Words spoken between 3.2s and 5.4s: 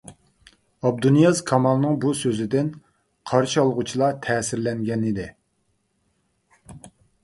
قارشى ئالغۇچىلار تەسىرلەنگەنىدى.